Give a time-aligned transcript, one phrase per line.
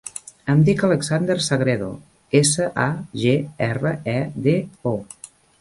[0.53, 1.89] Em dic Alexander Sagredo:
[2.41, 2.89] essa, a,
[3.25, 3.37] ge,
[3.69, 4.59] erra, e, de,
[4.95, 4.99] o.